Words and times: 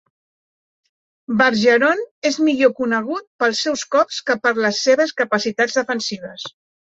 Bergeron 1.41 1.99
es 2.29 2.39
millor 2.47 2.71
conegut 2.79 3.27
pels 3.43 3.61
seus 3.67 3.83
cops 3.97 4.19
que 4.31 4.39
per 4.47 4.55
les 4.63 4.83
seves 4.89 5.15
capacitats 5.23 5.81
defensives. 5.81 6.49